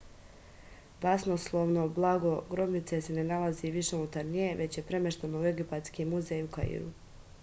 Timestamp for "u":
5.45-5.47, 6.47-6.49